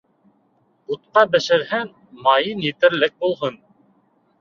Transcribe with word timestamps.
Бутҡа 0.91 1.25
бешерһәң, 1.35 1.93
майың 2.25 2.67
етерлек 2.71 3.19
булһын. 3.27 3.65